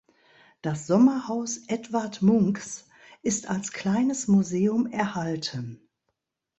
Das 0.63 0.87
Sommerhaus 0.87 1.57
Edvard 1.67 2.23
Munchs 2.23 2.87
ist 3.21 3.47
als 3.51 3.71
kleines 3.71 4.27
Museum 4.27 4.87
erhalten. 4.87 5.79